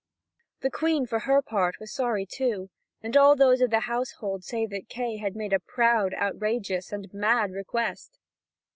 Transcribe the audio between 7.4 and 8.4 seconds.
request.